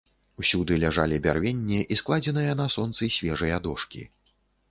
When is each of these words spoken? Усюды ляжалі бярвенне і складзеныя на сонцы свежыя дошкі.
Усюды 0.43 0.77
ляжалі 0.83 1.19
бярвенне 1.25 1.81
і 1.95 1.99
складзеныя 2.01 2.57
на 2.63 2.67
сонцы 2.79 3.11
свежыя 3.19 3.61
дошкі. 3.67 4.01